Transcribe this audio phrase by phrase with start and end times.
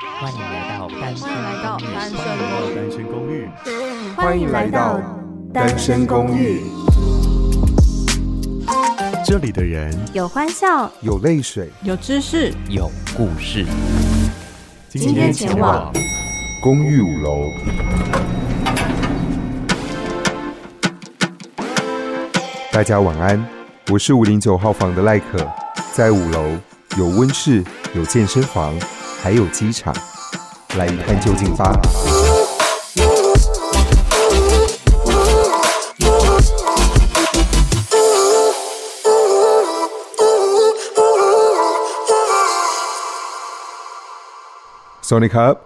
[0.00, 1.16] 欢迎来到单
[2.88, 3.48] 身公寓。
[4.14, 5.00] 欢迎来到
[5.52, 6.62] 单身公寓。
[9.26, 13.66] 这里的人有欢笑，有泪水，有知识，有故事。
[14.88, 15.92] 今天前往
[16.62, 17.50] 公寓五楼。
[22.70, 23.44] 大家晚安，
[23.90, 25.44] 我是五零九号房的赖可，
[25.92, 26.56] 在五楼
[26.96, 28.72] 有温室，有健身房。
[29.28, 29.94] 还有机场，
[30.78, 31.70] 来一探究竟吧。
[45.02, 45.58] Sonic Up，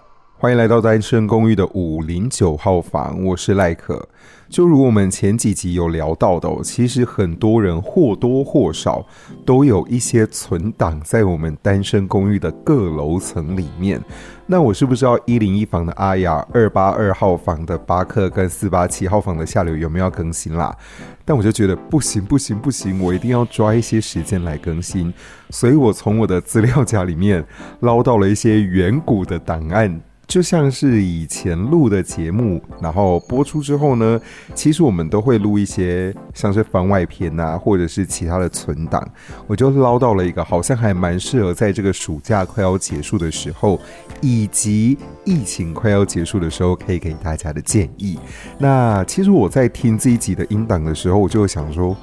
[0.43, 4.09] 欢迎来到单身公寓的五零九号房，我是赖可。
[4.49, 9.05] 就如我们前几集有聊到的，其实很多人或多或少
[9.45, 14.01] 都有一些存档在我们单身公寓的各楼层里面。
[14.45, 20.75] 那我是不是要一零一房的阿雅、二八二号房的巴克跟四八七号房的下流有没有更新啦？
[21.23, 25.13] 但我就觉得不行不行不行，我一定要抓一些时间来更新。
[25.51, 27.45] 所以我从我的资料夹里面
[27.79, 30.01] 捞到了一些远古的档案。
[30.25, 34.19] 就像是以前录的节目，然后播出之后呢，
[34.55, 39.07] 其实我们都会录一些像是番外篇啊，或者是其他的存档。
[39.45, 43.79] 我就捞到了一个，好像还蛮适合在这个暑假快要结束的时候，
[44.21, 48.17] 以及疫情快要结束的时候，可以给大家的建议。
[48.57, 51.95] 那其实我在听这一集的音档的时候，我就想说。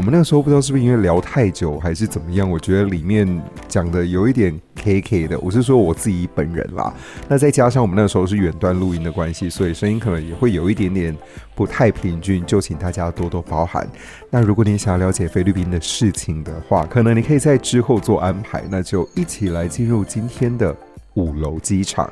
[0.00, 3.28] 我们那个时候不知道是不是因为聊太久还是怎么样，我觉得里面
[3.68, 5.38] 讲的有一点 K K 的。
[5.40, 6.90] 我是说我自己本人啦，
[7.28, 11.14] 那再加上我们那个时候是远端录音的关系，所以声音可能也会有一点点
[11.54, 13.86] 不太平均，就请大家多多包涵。
[14.30, 20.74] 那如果你想要了解菲律宾的事情的话，可能你可以在之后做安排，那就一起来进入今天的
[21.12, 22.10] 五楼机场。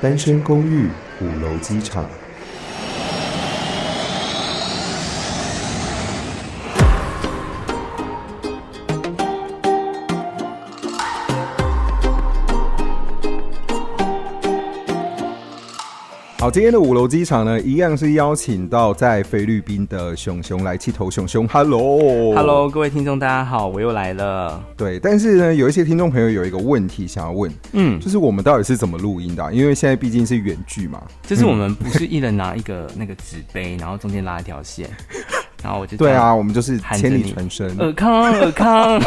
[0.00, 0.88] 单身公寓
[1.20, 2.08] 五楼机场。
[16.40, 24.62] 好，今天的五楼机场呢，一样是邀请到在菲律宾的熊熊来气头熊熊，Hello，Hello，各位听众大家好，我又来了。
[24.76, 29.50] 对，但是呢，有一些听众朋友有一个问题想要问，嗯，就是我们到底是怎么录音的啊？
[29.50, 34.88] 因为现在毕竟是远距嘛，就是我们不是一人拿一个那个纸杯，然后中间拉一条线。
[35.68, 38.98] 然后我就对啊，我们就是千里传声，尔康尔康。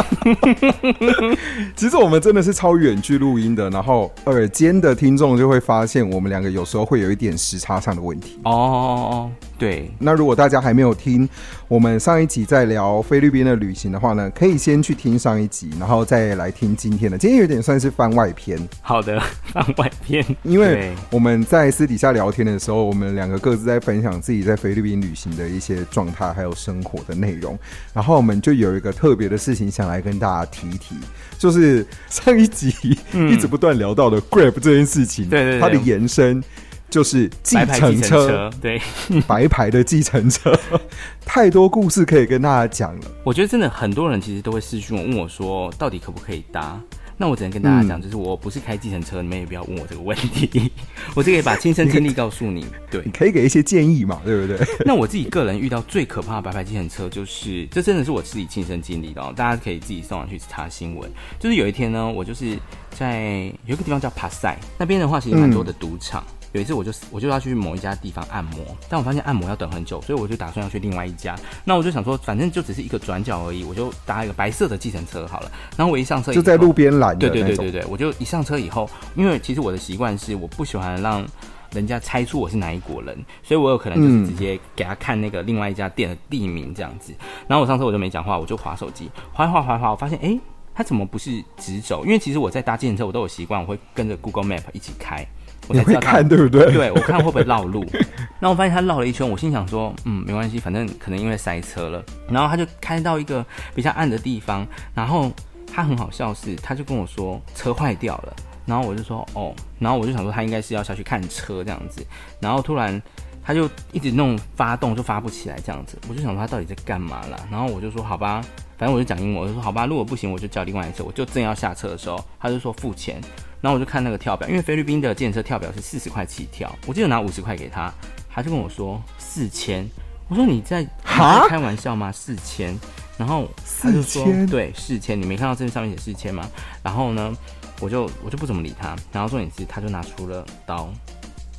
[1.75, 8.39] 其实我们真的是超远距录音的，然后耳尖的听众就会发现我们两个有时候会有一点时差上的问题。
[8.43, 9.31] 哦哦哦。
[9.61, 11.29] 对，那如果大家还没有听
[11.67, 17.15] 我们上一集在聊菲律宾的旅行的话呢，可以先去听上一集，然后再来听今天的。
[17.15, 18.57] 今天有点算是番外篇。
[18.81, 19.21] 好的，
[19.53, 20.25] 番外篇。
[20.41, 27.55] 因为我们在私底下聊天的时候，我们两个各自在分享自己在菲律宾旅行的一些状态，还有生活的内容。
[27.93, 30.95] 然后我们就有一个特别的事情想来跟大家提一提，
[31.37, 32.73] 就是上一集
[33.13, 36.43] 一直不断聊到的 Grab 这件事情，对对，它的延伸。
[36.91, 38.79] 就是计程车，对，
[39.25, 40.53] 白牌的计程车，
[41.25, 43.01] 太多故事可以跟大家讲了。
[43.23, 46.79] 我觉得真的很多人其实都会私讯我，问我说到底可不可以搭？
[47.17, 50.71] 那我只能跟大家讲，嗯、就是我不是开计程车，你们也不要问我这个问题。
[51.13, 52.65] 我就可以把亲身经历告诉你。
[52.89, 54.57] 对，你可以给一些建议嘛，对不对？
[54.85, 59.31] 那我自己个人遇到最可怕的白牌计程车，就是这真的是我自己亲身经历的哦。
[59.33, 61.09] 大家可以自己上网去查新闻。
[61.39, 62.57] 就是有一天呢，我就是
[62.89, 66.23] 在有一个地方叫帕塞那边的话，其实蛮多的赌场。
[66.27, 71.35] 嗯有一次，我就我就要去某一家地方按摩，但我发现按摩要等很久，所以我就打算要去另外一家。
[71.63, 75.51] 那我就想说，反正就只是一个转角而已，我就搭一个白色的计程车好了。
[75.77, 77.17] 然后我一上车，就在路边拦。
[77.17, 81.25] 对对对对对，我就一上车以后，因为其实我的习惯是，我不喜欢让
[81.71, 87.13] 人家猜出我是哪一国人，所以我有可能就是直接给他看那个另外一家店的地名这样子。
[87.47, 90.37] 然后我上车我就没讲话，我就划手机，划划划划，我发现哎，
[90.75, 92.03] 他怎么不是直走？
[92.03, 95.25] 因为其实我在搭计程车，我都有习惯，我会跟着 Google Map 一起开。
[95.67, 96.71] 我才知道你会看对不对？
[96.71, 97.85] 对，我看会不会绕路。
[98.39, 102.03] 那我发现他绕了一圈，我心想说，嗯，没关系，反正可能因为塞车了。
[102.29, 105.31] 然后他就开到一个比较暗的地方，然后
[105.71, 108.35] 他很好笑是，他就跟我说车坏掉了。
[108.65, 112.05] 然后我就说哦，然后我就想说他应该是要下去看车这样子。
[112.39, 113.01] 然后突然
[113.43, 117.37] 他就一直弄发动就发不起来这样子，我就想说他到底在干嘛啦？
[117.49, 118.41] 然后我就说好吧，
[118.77, 121.03] 反正我就讲英文，我就说好吧，如果不行我就叫另外一车。
[121.03, 123.21] 我就正要下车的时候，他就说付钱。
[123.61, 127.93] 然后我就看那个跳表，因为菲律宾的计程车跳表是四十块起跳，我记得拿五十块给他，
[128.27, 129.87] 他就跟我说四千，
[130.27, 132.11] 我说你在哈开玩笑吗？
[132.11, 132.75] 四千，
[133.19, 133.47] 然后
[133.79, 136.49] 他就说四千对四千，你没看到这上面写四千吗？
[136.81, 137.37] 然后呢，
[137.79, 140.91] 我就我就不怎么理他，然后重点是他就拿出了刀，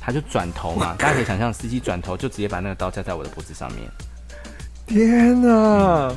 [0.03, 3.89] 他就转头嘛，大家可以想象司机转头就直接把那个刀架在我的脖子上面。
[4.87, 6.13] 天哪！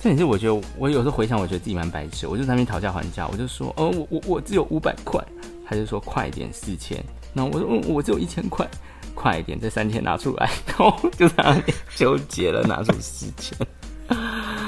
[0.00, 5.22] 这也是我觉得我有时候回想，我觉得自己蛮白痴，我就在那边讨价还价，我就说哦，我我我只有五百块，
[5.68, 7.02] 他就说快一点四千，
[7.34, 8.66] 然后我说嗯，我只有一千块。
[9.16, 11.62] 快一点，这三千拿出来，然后就在那里
[11.94, 13.56] 纠结了，拿出四千。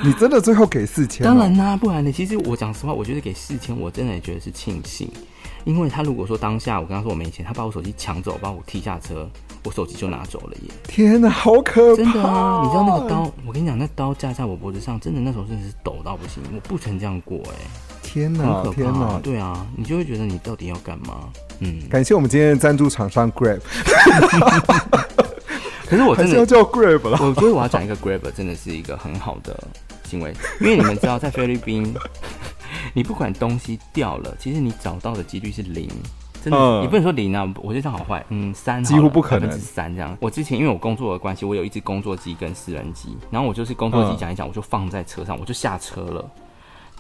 [0.03, 1.23] 你真的最后给四千？
[1.23, 5.07] 当然啦、啊，不然你其实我讲实话，我觉得给四千，我真的也觉得是庆幸，
[5.65, 9.29] 因为他如果说当下我跟他说我没钱，他把我手机抢走，把我踢下车，
[9.65, 10.71] 我手机就拿走了耶！
[10.87, 12.03] 天哪，好可怕！
[12.03, 17.55] 真的啊，你知道那个刀，我跟你讲，那刀架在我脖子上，真的那时候真的是抖到不行，我不曾这样过哎。
[18.03, 18.65] 天哪！
[18.75, 19.21] 天哪！
[19.23, 21.29] 对啊，你就会觉得你到底要干嘛？
[21.61, 23.61] 嗯，感谢我们今天的赞助厂商 Grab。
[25.87, 27.19] 可是我真的是要叫 Grab 了。
[27.21, 29.59] 我觉得我要讲一个 Grab，真的是一个很好的
[30.05, 31.95] 行为，因为你们知道，在菲律宾，
[32.95, 35.89] 你不管东西掉了，其实你找到的几率是零，
[36.43, 40.17] 真的，嗯、你不能说零啊，我觉得这样好坏，嗯，三几乎不可能，三这样。
[40.21, 46.31] 我之前因为我工作的关系，我有一只工作机跟私人机，然后我就是工作机讲一讲，我就放在车上，我就下车了。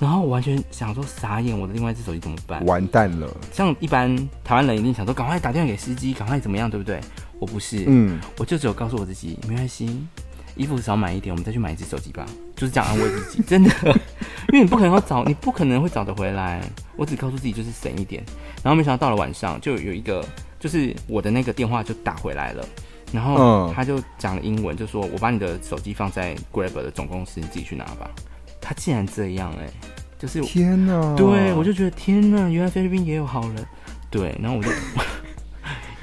[0.00, 2.64] 然后我完全想说傻眼，我的另外一只手机怎么办？
[2.66, 3.28] 完蛋了！
[3.52, 7.00] 像一般台湾人一定想说，赶快打电话给司机，赶快怎么样，对不对？
[7.40, 10.06] 我不是，嗯，我就只有告诉我自己，没关系，
[10.54, 12.24] 衣服少买一点，我们再去买一只手机吧，
[12.58, 13.42] 就是这样安慰自己。
[13.44, 13.70] 真的，
[14.52, 16.60] 因为你不可能要找，你不可能会找得回来。
[16.96, 18.22] 我只告诉自己就是省一点。
[18.62, 20.22] 然后没想到到了晚上，就有一个，
[20.58, 22.66] 就是我的那个电话就打回来了，
[23.12, 28.10] 然后他就讲了英文，就说我把你的手机放在 Grab 的总公司，你自己去拿吧。
[28.60, 29.72] 他竟然这样哎、欸，
[30.18, 31.14] 就是天哪！
[31.16, 33.64] 对，我就觉得天哪，原来菲律宾也有好人。
[34.10, 34.68] 对，然后我就，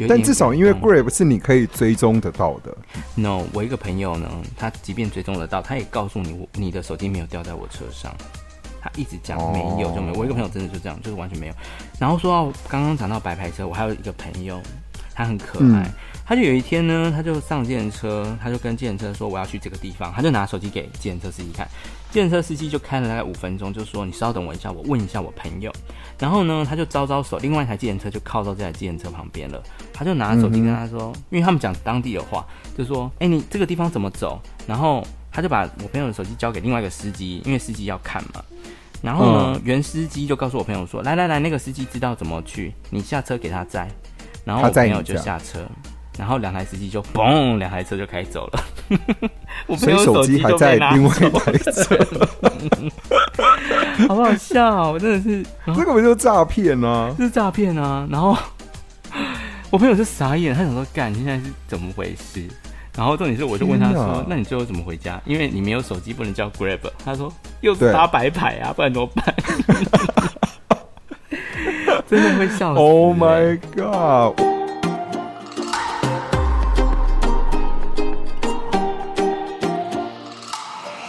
[0.07, 2.75] 但至少因为 Grab 是你可以追踪得到的。
[3.15, 8.15] No，我一个朋友呢，他即便追踪得到，他也告诉你，你的手机没有掉在我车上。
[8.81, 10.19] 他一直讲没有就没有。
[10.19, 11.53] 我一个朋友真的就这样，就是完全没有。
[11.99, 14.61] 然后说到刚刚讲到白牌车，我还有一个朋友，
[15.13, 15.83] 他很可爱。
[15.83, 15.93] 嗯
[16.27, 21.69] 他就有一天呢，他就上计程车，他就跟计程车说我要去这个地方，他就拿手机给计程车司机看，
[22.09, 25.71] 计程车司机就开了大概五分钟，就说你稍等我一下，我问一下我朋友。
[26.17, 29.61] 然后呢，他就招招手，另外一台计程车就靠到这台计程车旁边了，
[29.93, 32.43] 他就拿手机跟他说，嗯、因为他们讲当地的话，
[32.75, 34.41] 就说，哎、欸，你这个地方怎么走？
[34.65, 38.43] 然后他就把我朋友的手机交给另外一个司机，因为司机要看嘛。
[39.03, 43.87] 然后呢，嗯、原司机就告诉我朋友说，来来来，那个司机知道怎么去，你下车给他载。
[44.43, 45.59] 然后我朋友就下车。
[46.17, 48.63] 然后两台司机就嘣，两台车就开走了。
[49.67, 51.97] 我朋友手机还在另外一台车，
[54.07, 54.91] 好不好笑？
[54.91, 57.13] 我真的是，这个不就是诈骗啊？
[57.17, 58.07] 是诈骗啊！
[58.09, 58.37] 然后
[59.71, 62.47] 我朋友就傻眼，他想说：“干，现在是怎么回事？”
[62.95, 65.21] 然后重点是，我就问他说：“那你最后怎么回家？
[65.25, 69.35] 因为你没有手机，不能叫 Grab。”他说：“又是发白牌啊，不然怎么办？”
[72.07, 74.54] 真的会笑死！Oh my god！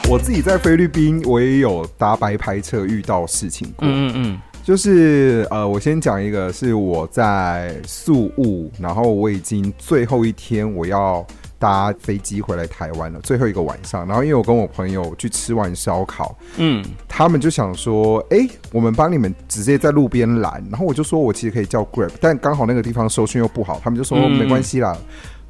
[0.09, 3.89] 我自己在菲律宾，我也有搭白牌车遇到事情过。
[3.89, 11.27] 嗯嗯，就是呃，我先讲一个，是我在宿务，然后我已经最后一天我要
[11.59, 14.07] 搭飞机回来台湾了，最后一个晚上。
[14.07, 20.65] 然后因为我跟我朋友去吃完烧烤，嗯，他们就想说，哎、欸，我们帮你们直接在路边拦。
[20.71, 24.97] 然后我就说我其实可以叫 Grab，但刚好那个地方收讯又不好，他们就说没关系啦。
[24.97, 25.07] 嗯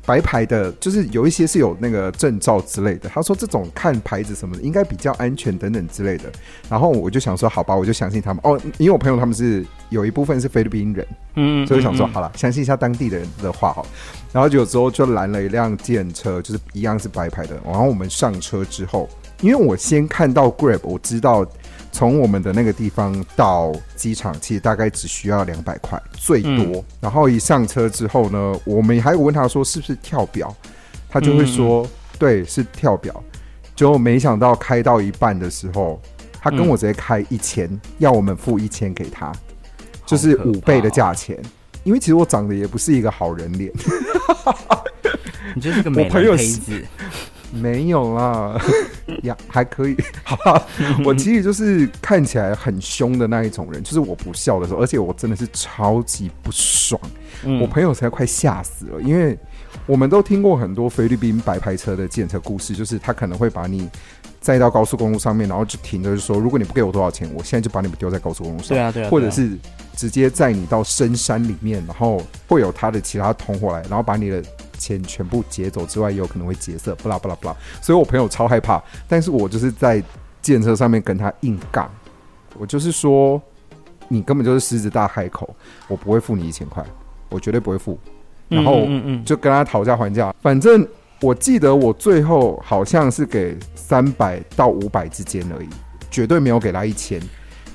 [0.07, 3.09] 白牌的，就是有一些是有那个证照之类的。
[3.09, 6.31] 他说这种看牌子什么的应该比较安全等等之类的。
[6.71, 8.41] 然后我就想说，好吧，我就相信他们。
[8.45, 13.85] 哦，因为我朋友他们是有一部分是菲律宾人，嗯， 所以我想说，好了，相信一下当地的人的话好。
[14.33, 17.59] 然后有时候就拦了一辆电车，就是一样是白牌的。
[17.65, 19.09] 然后我们上车之后，
[19.41, 21.45] 因为我先看到 Grab，我知道。
[21.97, 26.51] 从我们的那个地方到机场，其实大概只需要两百块最多。
[26.53, 30.55] 嗯、然后一上车之后呢，我们还有问他说是不是跳表，
[31.09, 31.89] 他就会说、嗯、
[32.19, 33.25] 对，是跳表。
[33.75, 35.99] 就没想到开到一半的时候，
[36.39, 39.33] 他跟我直接开一千、嗯，要我们付一千给他，
[40.05, 41.43] 就是五倍的价钱。
[41.83, 43.73] 因为其实我长得也不是一个好人脸，
[45.57, 46.85] 你就是个美人胚子。
[47.53, 48.61] 没有啦，
[49.23, 49.97] 呀，还可以。
[50.25, 50.67] 好吧，
[51.05, 57.01] 我其实就是看起来很凶的那一种人，就是我不笑的时候，而且我真的是超级不爽，
[57.45, 59.39] 嗯、我朋友才快吓死了，因为
[59.87, 63.89] 我们都听过很多菲律宾白牌车的检测故事，就是他可能会把你
[64.41, 68.69] 载到高速公路上面，然后就停着，就说如果你不给我多少钱，我现在就把你们丢在高速公路上。
[68.69, 69.57] 对啊，对啊，或者是
[69.95, 74.43] 直接载你到深山里面，然后会有他的其他同伙来，然后把你的。
[74.79, 77.57] 钱全部劫走之外，也有可能会劫色，不啦不啦不啦。
[77.81, 80.03] 所以我朋友超害怕，但是我就是在
[80.41, 81.91] 计程车上面跟他硬杠，
[82.57, 83.41] 我就是说，
[84.09, 85.55] 你根本就是狮子大开口，
[85.89, 86.85] 我不会付你一千块，
[87.29, 87.99] 我绝对不会付。
[88.49, 88.87] 然后
[89.25, 90.87] 就跟他讨价还价，反正
[91.21, 95.69] 我记得我最后好像是给三百到五百之间而已，
[96.13, 97.21] 绝对没有给他一千。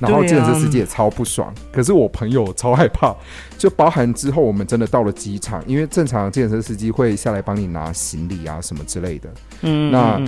[0.02, 3.16] 然后计程车司机也超不爽，可是我朋友超害怕，
[3.58, 9.30] 就包含之后我们真的到了机场，因为正常计程车司机会下来帮你拿行李啊什么之类的。
[9.62, 10.20] 嗯，那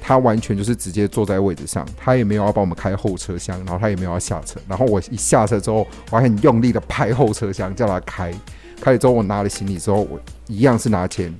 [0.00, 4.58] 他完全就是直接坐在位置上，他也没有要帮我们开后车厢，然后他也没有要下车。
[4.66, 8.34] 然后我一下车之后，我还很用力的拍后车厢叫他开。
[8.80, 11.32] 开了之后，我拿了行李之后，我一样是拿钱。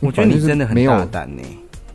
[0.00, 1.42] 我觉得你真的很大胆呢，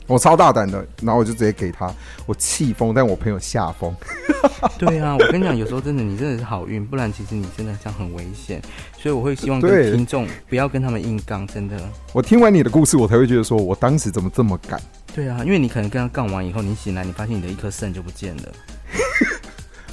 [0.07, 1.93] 我超大胆的，然后我就直接给他，
[2.25, 3.95] 我气疯，但我朋友吓疯。
[4.77, 8.61] 对啊，我跟你讲，有时候真的你真的是好运，不然其实你真的这样很危险。
[8.97, 11.77] 所以我会希望跟听众不要跟他们硬刚，真的。
[12.11, 14.81] 我听完你的故事，我才会觉得说，我当时怎么这么敢？
[15.15, 18.43] 对啊，因为你可能跟他杠完以后，你醒来，你发现你的一颗肾就不见了。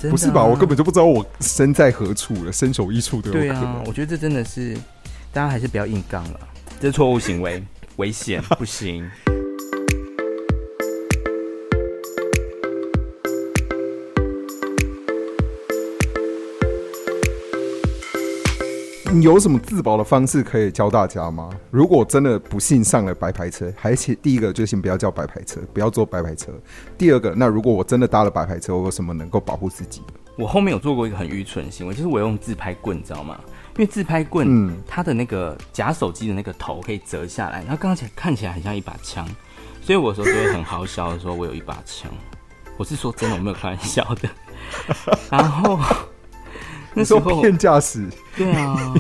[0.11, 0.43] 不是吧？
[0.43, 3.49] 我根本就不知道我身在何处了，身首异处都有可能。
[3.49, 4.75] 对啊，我觉得这真的是，
[5.33, 6.41] 大家还是不要硬杠了，
[6.81, 7.63] 这是错误行为，
[7.97, 9.09] 危险，不行。
[19.13, 21.51] 你有什么自保的方式可以教大家吗？
[21.71, 26.53] 如果真的不幸上了白牌车，还是第一个就先不要叫白牌车，不要坐白牌车。
[26.97, 30.01] 第二个，那如果我真的搭了白牌车，我有什么能够保护自己？
[30.39, 33.41] 我后面有做过一个很愚蠢的行为，就是我用自拍棍，你知道吗？
[33.77, 39.27] 因为自拍棍，嗯，它的那个假手机的那个头可以折下来，然后刚刚看起来很像一把枪，
[39.83, 42.09] 所以我有时候就会很好笑的说，我有一把枪。
[42.77, 44.29] 我是说真的，我没有开玩笑的。
[45.31, 45.81] 然后。
[46.95, 48.95] 那时候骗驾驶，对啊，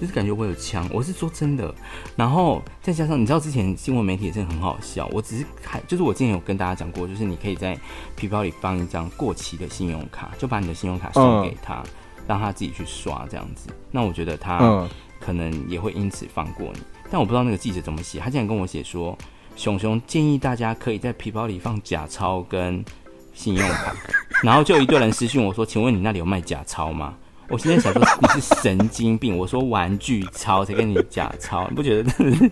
[0.00, 1.72] 就是感觉我有枪，我是说真的。
[2.16, 7.78] 然后再加上你知道之前新闻媒体也真的很好笑，我只是看，就是我之前有跟大家讲过，就是你可以在
[8.16, 11.90] 皮包里放一张过期的信用卡，就把你的信用卡送给他，嗯、
[12.26, 13.68] 让他自己去刷这样子。
[13.90, 14.88] 那我觉得他
[15.20, 16.80] 可能也会因此放过你。
[17.10, 19.16] 但我不知道那个记者怎么写，他竟然跟我写说，
[19.54, 22.84] 熊熊建议大家可以在皮包里放假钞跟
[23.32, 23.94] 信用卡，
[24.42, 27.14] 然后就一堆人私讯我说，请问你那里有卖假钞吗？
[27.48, 32.10] 我现在想说你是神经病，我说玩具钞才跟你假钞，你不觉得？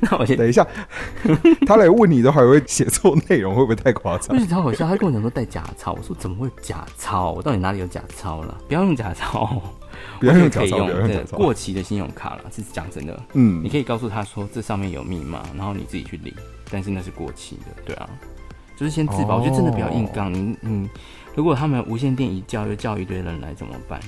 [0.00, 0.66] 那我先等一下，
[1.66, 4.36] 他来问你的话，还会写错内容，会不会太夸张？
[4.36, 7.32] 不是超好笑，他跟我讲说带假钞，我说怎么会假钞？
[7.32, 8.56] 我到底哪里有假钞了？
[8.68, 9.62] 不要用假钞，
[10.20, 13.18] 不要用假钞，对，过期的信用卡了，是讲真的。
[13.32, 16.32] 嗯，你可以告诉他说这上面有密码，然后你自己去领，
[16.70, 18.06] 但是那是过期的，对啊，
[18.76, 19.36] 就是先自保。
[19.36, 20.88] 哦、我觉得真的不要硬刚，你嗯。
[21.34, 24.00] 如果他们无线电一叫，又叫一堆人来怎么办？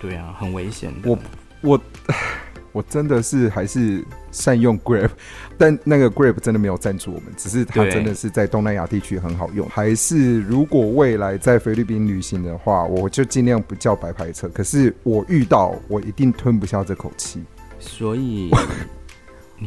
[0.00, 0.92] 对啊，很危险。
[1.04, 1.18] 我
[1.60, 1.80] 我
[2.72, 5.10] 我真的是还是善用 Grab，
[5.56, 9.68] 但那个 Grab 真的没有赞助我们，只是它真的是在东南亚地区很好用。
[9.68, 14.48] 还是如果未来在菲律宾旅行的话，我就尽量不叫白牌车。
[14.48, 17.42] 可是我遇到，我一定吞不下这口气。
[17.80, 18.50] 所以，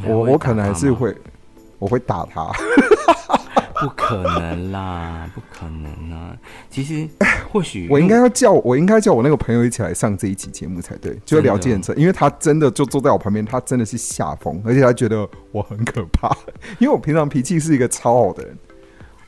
[0.06, 1.14] 我我可能还是会，
[1.80, 2.52] 我会打他。
[3.82, 6.38] 不可能啦， 不可能啊！
[6.70, 7.08] 其实
[7.52, 16.30] 或许我应该要叫我应该叫我那个朋友一起来上这一期节目才对，就聊计程车，因为他真的就坐在我旁边，他真的是吓疯，而且他觉得我很可怕，
[16.80, 18.58] 因为我平常脾气是一个超好的人，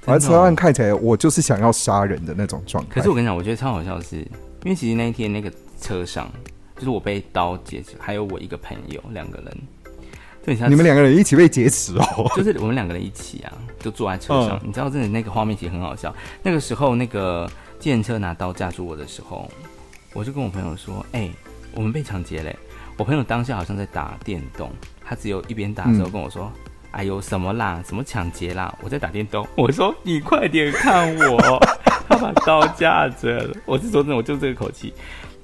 [0.05, 2.89] 而车上看起来我就是想要杀人的那种状态。
[2.95, 4.27] 可是我跟你讲，我觉得超好笑的是，因
[4.65, 6.31] 为其实那一天那个车上
[6.75, 9.57] 就是我被刀劫持，还有我一个朋友两个人。
[10.45, 14.57] 对，你们两个人一起被劫持哦， 就是我们两个人一起啊，就坐在车上。
[14.57, 16.13] 嗯、你知道，真的那个画面其实很好笑。
[16.41, 19.49] 那个时候，那个计程车拿刀架住我的时候，
[20.13, 21.31] 我就跟我朋友说：“哎、欸，
[21.73, 22.53] 我们被抢劫嘞！”
[22.97, 24.69] 我朋友当下好像在打电动，
[25.03, 27.81] 他只有一边打的时候跟我说：“嗯、哎呦，什么啦？
[27.87, 28.77] 什么抢劫啦？
[28.83, 31.59] 我在打电动。”我说：“你快点看我！”
[32.09, 33.55] 他把刀架着了。
[33.65, 34.93] 我是说真的，我就这个口气。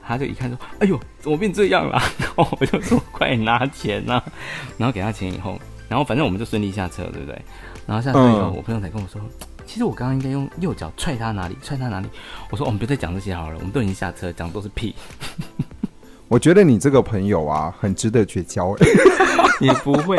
[0.09, 4.23] 他就一看说：“哎呦，怎么变这样了？” 然后我就说：“快点拿钱呐、啊！”
[4.75, 7.39] 然后给他钱以后，然后反正我们就顺利下车，对不对？
[7.85, 9.21] 然后下车以后，我朋友才跟我说
[9.67, 12.07] ：“其实我刚刚应该用右脚踹他哪里，踹他哪里。”
[12.49, 14.95] 我说：“我们不要再讲这些好了，我们都已经下车，讲的都是屁。
[16.27, 18.75] ”我觉得你这个朋友啊，很值得绝交。
[19.59, 20.17] 也不会。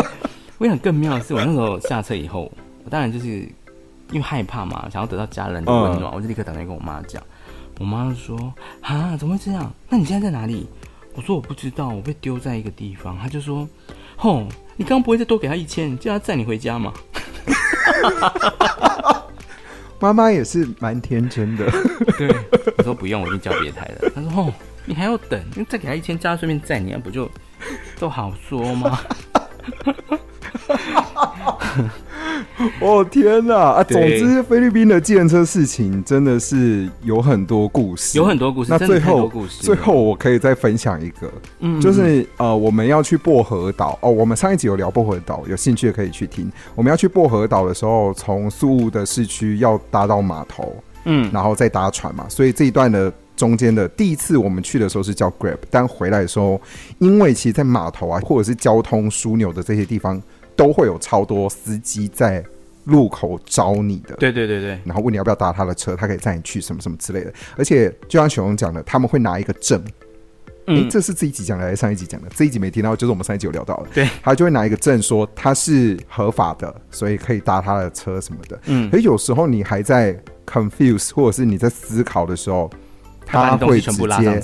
[0.58, 2.50] 我想更妙的是，我那时候下车以后，
[2.84, 7.20] 我当然就是因为害怕嘛，想要得到家人的温暖，嗯、我就立刻打电话跟我妈讲。
[7.80, 9.72] 我妈就说：“啊，怎么会这样？
[9.88, 10.68] 那你现在在哪里？”
[11.16, 13.66] 我说：“我不知道，我被丢在一个地方。”她就说
[14.16, 14.46] ：“吼，
[14.76, 16.92] 你刚刚不会再多给他一千，叫他载你回家吗？”
[19.98, 21.64] 妈妈也是蛮天真的。
[22.18, 22.28] 对，
[22.76, 24.10] 我说不用，我已经叫别台了。
[24.14, 24.52] 她说：“吼，
[24.84, 25.42] 你还要等？
[25.56, 27.30] 你再给他一千，叫他顺便载你，不就
[27.98, 29.00] 都好说吗？”
[32.80, 33.82] 哦天哪啊！
[33.84, 38.70] 总之，菲律宾的计程车事情真的是有很多故事，有很多故事。
[38.70, 44.10] 那最后最后我可以再分享一个，嗯就是呃，我们要去薄荷岛哦。
[44.10, 46.50] 我们上一集有聊薄荷岛，有兴趣的可以去听。
[46.74, 50.74] 我们要去薄荷岛的时候，从宿务的市区要搭到码头，
[51.04, 52.26] 嗯，然后再搭船嘛。
[52.28, 56.60] 所以这一段的中间的第一次我们去的时候是叫 Grab，但回来的时候，
[56.98, 60.20] 因为其实，在码头啊，或者是交通枢纽的这些地方，
[60.60, 62.44] 都会有超多司机在
[62.84, 64.14] 路口招你的。
[64.16, 67.32] 对对对对，然后问你要不要搭他的车，他可以载你去什么什么之类的。
[67.56, 69.82] 而且就像熊熊讲的，他们会拿一个证，
[70.90, 72.28] 这是这一集讲的还是上一集讲的？
[72.36, 73.86] 这一集没听到，就是我们上一集有聊到的。
[73.94, 78.60] 对，他就会拿一个证说他是合法的，所以可以搭他的车什么的。
[78.66, 80.14] 嗯，可有时候你还在
[80.46, 82.70] confuse 或者是你在思考的时候，
[83.24, 84.42] 他会直接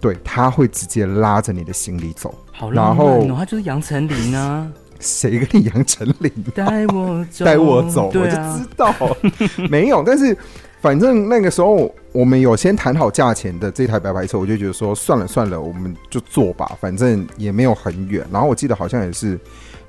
[0.00, 2.32] 对，他会直接拉着你的行李走。
[2.52, 6.32] 好然浪漫哦，后他就是杨丞琳啊，谁跟你杨丞琳？
[6.54, 8.94] 带我走，带我走，我就知，道
[9.70, 10.02] 没有。
[10.02, 10.36] 但是
[10.80, 18.26] 反正那个时候我们有先谈好价钱的这台白牌车，我就觉得说算了算了，我们就坐吧，反正也没有很远。
[18.30, 19.38] 然后我记得好像也是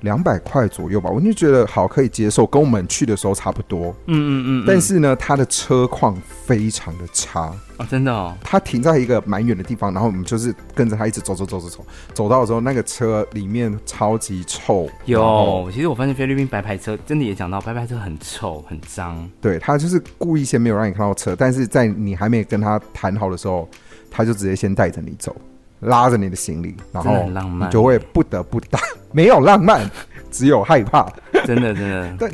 [0.01, 3.95] 两百块左右吧，我就觉得好可以接受，跟我们去的时候差不多。
[4.07, 6.15] 嗯嗯嗯，但是呢，它的车况
[6.45, 7.53] 非常的差。
[7.77, 14.89] 哦，真的哦，它停在一个蛮远的地方，然后我们就是跟着它一直走走走走走，走到的时候那个车里面超级臭。
[15.05, 23.67] 有，其实我发现菲律宾白牌车真的也讲到，白牌车很臭很脏，对他就是故意先没有让你看到车，但是在你还没跟他谈好的时候，
[24.11, 25.33] 他就直接先带着你走，
[25.81, 28.79] 拉着你的行李，然后就会不得不打。
[29.11, 29.89] 没有浪漫，
[30.29, 31.11] 只有害怕。
[31.45, 32.31] 真的真的，但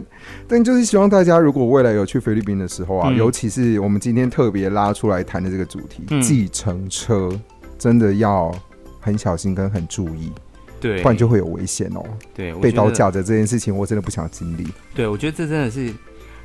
[0.47, 7.29] 但就是希望大家如果未来有去菲律宾的时候啊，嗯尤其是我们今天特别拉出来谈的这个主题，嗯计程车
[7.77, 8.51] 真的要
[8.99, 10.31] 很小心跟很注意，
[10.81, 12.03] 对，不然就会有危险哦。
[12.33, 14.67] 对被刀架着这件事情，我真的不想经历。
[14.95, 15.93] 对，我觉得这真的是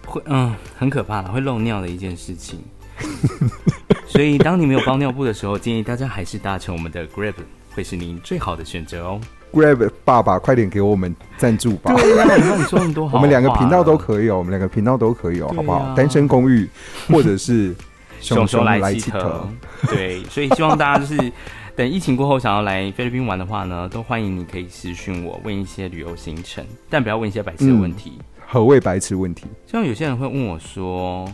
[0.06, 2.60] 会嗯很可怕的，会漏尿的一件事情。
[4.10, 7.34] 所以当你没有包尿布的时候，建议大家还是搭乘我们的 Grab，
[7.72, 9.20] 会是您最好的选择哦。
[9.52, 11.94] Grab 爸爸，快点给我们赞助吧！
[11.94, 15.94] 对呀、你看你说那么多好我们两个话频道都可以哦，我们两个频道都可以哦，啊好不好？
[15.94, 16.68] 单身公寓，
[17.06, 17.72] 或者是
[18.20, 19.48] 熊熊来来气头，，
[19.86, 21.32] 对，所以希望大家就是
[21.76, 28.18] 等疫情过后想要来菲律宾玩的话呢，都欢迎你可以私讯我问一些旅游行程，但不要问一些白痴的问题。
[28.44, 29.46] 何谓白痴问题？
[29.66, 31.24] 像有些人会问我说：“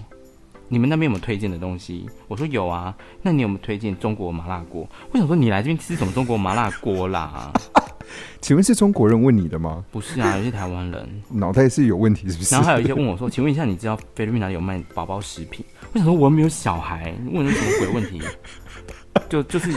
[0.68, 2.94] 你们那边有没有推荐的东西？”我说有啊。
[3.22, 4.88] 那你有没有推荐中国麻辣锅？
[5.12, 7.52] 我想说你来这边吃什么中国麻辣锅啦？
[8.40, 9.84] 请问是中国人问你的吗？
[9.90, 11.22] 不是啊，有些台湾人。
[11.30, 12.54] 脑袋是有问题是不是？
[12.54, 18.22] 然后还有一些问我说：“请问一下，你知道菲律宾哪里有卖宝宝食品？”我想说我又没有小孩，问的什么鬼问题？
[19.28, 19.72] 就就是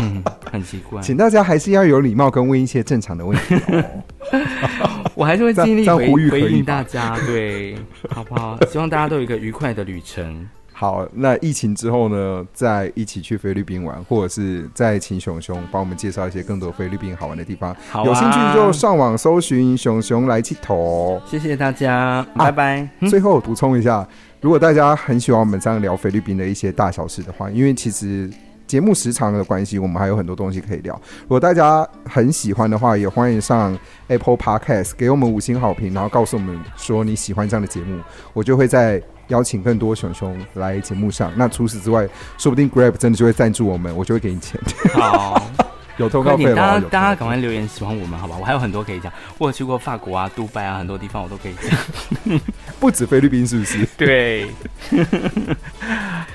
[0.00, 1.02] 嗯，很奇怪。
[1.02, 3.84] 请大家还是要有礼貌，跟问一些正常的问题哦。
[5.16, 7.74] 我还是会尽力回回应大家， 对，
[8.10, 8.56] 好不好？
[8.70, 10.46] 希望大家都有一个愉快的旅程。
[10.74, 17.74] 好，那疫情之后呢，再一起去菲律宾玩，或者是再请熊熊帮我们介绍一些更多菲律宾好玩的地方。
[17.88, 21.18] 好啊有兴趣就上网搜寻熊熊来气头。
[21.24, 22.86] 谢谢大家，拜拜。
[23.00, 24.06] 嗯 最后补充一下，
[24.42, 28.30] 如果大家很喜欢我们这样聊菲律宾的一些大小事的话，因为其实
[28.66, 30.94] 节目时长的关系，我们还有很多东西可以聊。
[31.22, 38.00] 如果大家很喜欢的话，也欢迎上 Apple Podcast 给我们五星好评，然后告诉我们说你喜欢这样的节目，
[38.32, 41.32] 我就会再邀请更多熊熊来节目上。
[41.36, 44.60] 那除此之外，说不定 Grab 真的就会赞助我们，我就会给你钱，
[44.94, 45.50] 好，
[45.96, 46.80] 有通告费吗，大。
[46.80, 48.36] 家大家赶快留言喜欢我们，好吧？
[48.38, 52.40] 我还有很多可以讲，我有去过法国啊、杜拜啊，很多地方我都可以讲。
[52.78, 53.86] 不止菲律宾是不是？
[53.96, 54.46] 对，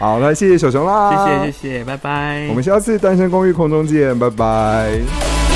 [0.01, 2.47] 好，那谢谢小熊啦，谢谢谢谢，拜拜。
[2.49, 5.50] 我们下次单身公寓空中见，拜拜。